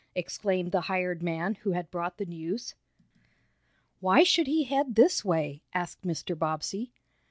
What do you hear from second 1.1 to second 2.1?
man who had